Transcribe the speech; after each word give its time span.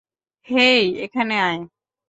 হেই 0.49 0.83
এখানে 1.05 1.35
আয়। 1.41 1.61